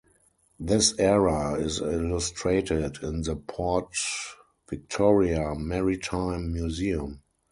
[0.59, 3.95] This era is illustrated in the Port
[4.67, 7.21] Victoria Maritime Museum.